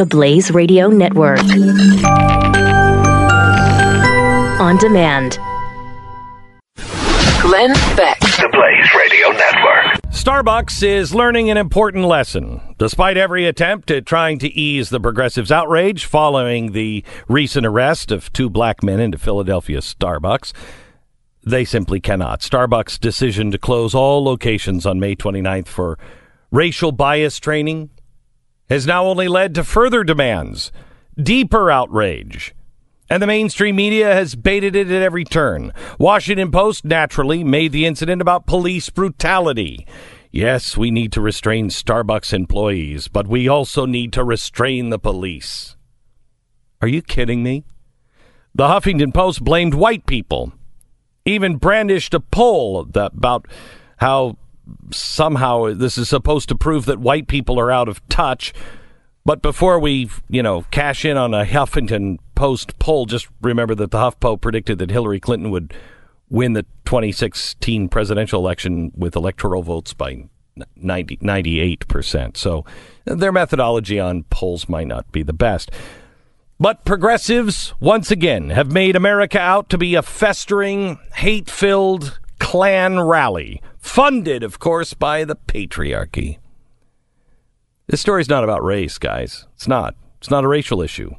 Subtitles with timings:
[0.00, 1.40] The Blaze Radio Network.
[4.58, 5.38] On demand.
[7.42, 8.18] Glenn Beck.
[8.18, 10.00] The Blaze Radio Network.
[10.08, 12.62] Starbucks is learning an important lesson.
[12.78, 18.32] Despite every attempt at trying to ease the progressives' outrage following the recent arrest of
[18.32, 20.54] two black men into Philadelphia Starbucks,
[21.44, 22.40] they simply cannot.
[22.40, 25.98] Starbucks' decision to close all locations on May 29th for
[26.50, 27.90] racial bias training
[28.70, 30.72] has now only led to further demands,
[31.20, 32.54] deeper outrage.
[33.10, 35.72] And the mainstream media has baited it at every turn.
[35.98, 39.84] Washington Post naturally made the incident about police brutality.
[40.30, 45.76] Yes, we need to restrain Starbucks employees, but we also need to restrain the police.
[46.80, 47.64] Are you kidding me?
[48.54, 50.52] The Huffington Post blamed white people,
[51.24, 53.46] even brandished a poll about
[53.96, 54.36] how
[54.90, 58.52] somehow this is supposed to prove that white people are out of touch.
[59.24, 63.90] But before we, you know, cash in on a Huffington Post poll, just remember that
[63.90, 65.74] the HuffPo predicted that Hillary Clinton would
[66.30, 70.24] win the 2016 presidential election with electoral votes by
[70.76, 72.36] 90, 98%.
[72.36, 72.64] So
[73.04, 75.70] their methodology on polls might not be the best.
[76.58, 82.98] But progressives, once again, have made America out to be a festering, hate filled Klan
[82.98, 86.38] rally, funded, of course, by the patriarchy.
[87.86, 89.46] This story's not about race, guys.
[89.54, 89.94] It's not.
[90.18, 91.14] It's not a racial issue.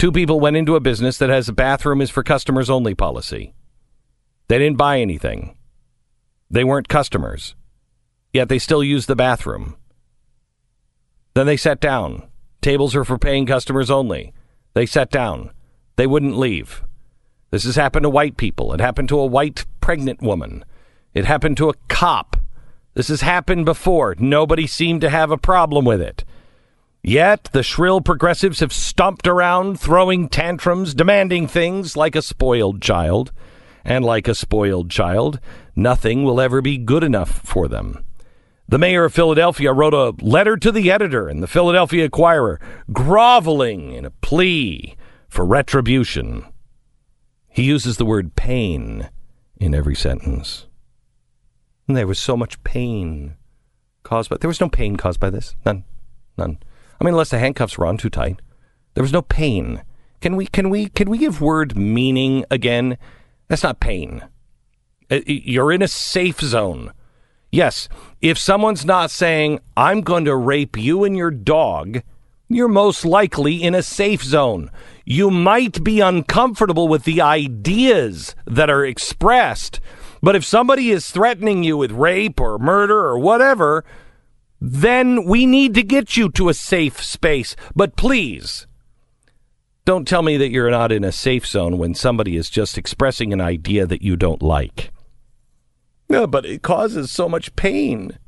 [0.00, 3.54] Two people went into a business that has a bathroom is for customers only policy.
[4.48, 5.56] They didn't buy anything.
[6.50, 7.54] They weren't customers.
[8.32, 9.76] Yet they still used the bathroom.
[11.34, 12.28] Then they sat down.
[12.60, 14.34] Tables are for paying customers only.
[14.74, 15.52] They sat down.
[15.94, 16.82] They wouldn't leave.
[17.52, 18.72] This has happened to white people.
[18.72, 20.64] It happened to a white pregnant woman.
[21.12, 22.38] It happened to a cop.
[22.94, 24.14] This has happened before.
[24.18, 26.24] Nobody seemed to have a problem with it.
[27.02, 33.32] Yet the shrill progressives have stomped around, throwing tantrums, demanding things like a spoiled child.
[33.84, 35.40] And like a spoiled child,
[35.74, 38.04] nothing will ever be good enough for them.
[38.68, 42.60] The mayor of Philadelphia wrote a letter to the editor in the Philadelphia Inquirer,
[42.92, 44.96] groveling in a plea
[45.28, 46.44] for retribution.
[47.48, 49.10] He uses the word pain
[49.62, 50.66] in every sentence.
[51.86, 53.36] And there was so much pain
[54.02, 55.54] caused by there was no pain caused by this.
[55.64, 55.84] None.
[56.36, 56.58] None.
[57.00, 58.40] I mean unless the handcuffs were on too tight.
[58.94, 59.84] There was no pain.
[60.20, 62.98] Can we can we can we give word meaning again?
[63.48, 64.24] That's not pain.
[65.10, 66.92] Uh, you're in a safe zone.
[67.50, 67.88] Yes,
[68.20, 72.02] if someone's not saying, I'm going to rape you and your dog,
[72.54, 74.70] you're most likely in a safe zone.
[75.04, 79.80] You might be uncomfortable with the ideas that are expressed,
[80.22, 83.84] but if somebody is threatening you with rape or murder or whatever,
[84.60, 87.56] then we need to get you to a safe space.
[87.74, 88.66] But please,
[89.84, 93.32] don't tell me that you're not in a safe zone when somebody is just expressing
[93.32, 94.92] an idea that you don't like.
[96.08, 98.18] No, but it causes so much pain.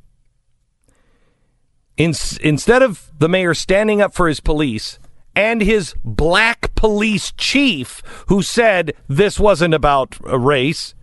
[1.96, 4.98] In, instead of the mayor standing up for his police
[5.36, 10.94] and his black police chief, who said this wasn't about race,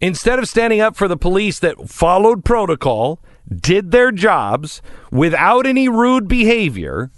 [0.00, 3.20] instead of standing up for the police that followed protocol,
[3.54, 7.10] did their jobs without any rude behavior,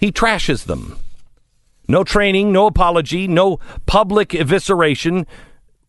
[0.00, 0.98] he trashes them.
[1.88, 5.24] No training, no apology, no public evisceration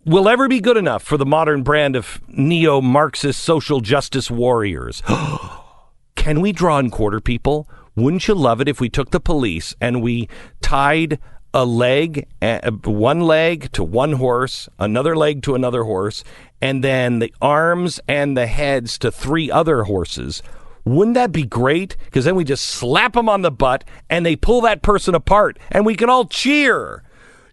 [0.07, 5.03] will ever be good enough for the modern brand of neo Marxist social justice warriors.
[6.15, 7.69] Can we draw and quarter people?
[7.93, 10.29] Wouldn't you love it if we took the police and we
[10.61, 11.19] tied
[11.53, 12.25] a leg,
[12.85, 16.23] one leg to one horse, another leg to another horse,
[16.61, 20.41] and then the arms and the heads to three other horses?
[20.85, 21.97] Wouldn't that be great?
[22.05, 25.59] Because then we just slap them on the butt and they pull that person apart
[25.69, 27.03] and we can all cheer.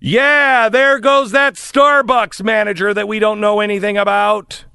[0.07, 4.67] Yeah, there goes that Starbucks manager that we don't know anything about.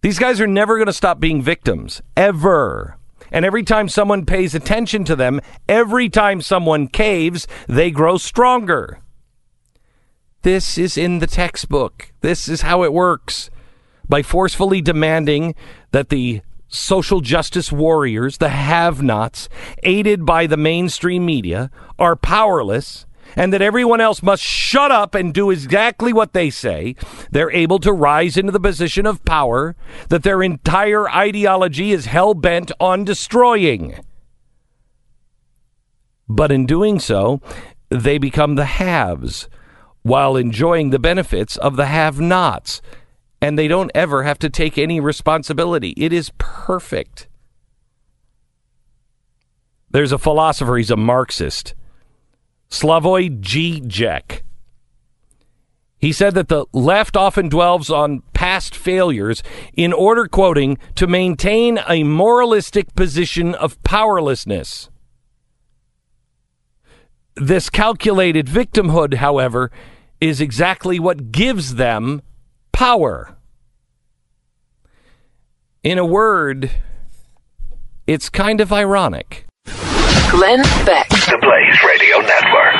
[0.00, 2.96] These guys are never going to stop being victims, ever.
[3.30, 9.00] And every time someone pays attention to them, every time someone caves, they grow stronger.
[10.40, 12.14] This is in the textbook.
[12.22, 13.50] This is how it works.
[14.08, 15.54] By forcefully demanding
[15.90, 16.40] that the
[16.74, 19.48] social justice warriors, the have nots,
[19.82, 23.06] aided by the mainstream media, are powerless
[23.36, 26.94] and that everyone else must shut up and do exactly what they say,
[27.30, 29.74] they're able to rise into the position of power
[30.08, 33.98] that their entire ideology is hell bent on destroying.
[36.28, 37.40] But in doing so,
[37.88, 39.48] they become the haves
[40.02, 42.82] while enjoying the benefits of the have nots.
[43.44, 45.90] And they don't ever have to take any responsibility.
[45.98, 47.28] It is perfect.
[49.90, 51.74] There's a philosopher, he's a Marxist,
[52.70, 54.40] Slavoj Žižek.
[55.98, 59.42] He said that the left often dwells on past failures
[59.74, 64.88] in order, quoting, to maintain a moralistic position of powerlessness.
[67.36, 69.70] This calculated victimhood, however,
[70.18, 72.22] is exactly what gives them
[72.74, 73.36] power.
[75.82, 76.70] In a word,
[78.06, 79.46] it's kind of ironic.
[80.30, 81.08] Glenn Beck.
[81.08, 82.64] The Blaze Radio Network.